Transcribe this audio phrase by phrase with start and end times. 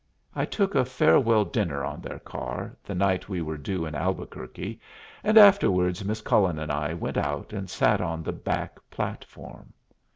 [0.33, 4.81] I took a farewell dinner on their car the night we were due in Albuquerque,
[5.23, 9.73] and afterwards Miss Cullen and I went out and sat on the back platform.